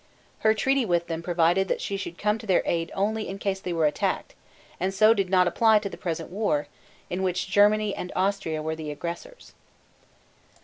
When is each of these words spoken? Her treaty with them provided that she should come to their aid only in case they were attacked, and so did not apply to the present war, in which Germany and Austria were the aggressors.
Her 0.39 0.55
treaty 0.55 0.83
with 0.83 1.05
them 1.05 1.21
provided 1.21 1.67
that 1.67 1.79
she 1.79 1.95
should 1.95 2.17
come 2.17 2.39
to 2.39 2.47
their 2.47 2.63
aid 2.65 2.91
only 2.95 3.27
in 3.29 3.37
case 3.37 3.59
they 3.59 3.71
were 3.71 3.85
attacked, 3.85 4.33
and 4.79 4.95
so 4.95 5.13
did 5.13 5.29
not 5.29 5.47
apply 5.47 5.77
to 5.77 5.89
the 5.89 5.95
present 5.95 6.31
war, 6.31 6.65
in 7.11 7.21
which 7.21 7.49
Germany 7.51 7.93
and 7.93 8.11
Austria 8.15 8.63
were 8.63 8.75
the 8.75 8.89
aggressors. 8.89 9.53